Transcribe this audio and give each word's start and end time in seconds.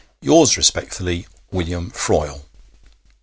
'Yours 0.19 0.57
respectfully, 0.57 1.27
'WILLIAM 1.51 1.91
FROYLE.' 1.91 2.43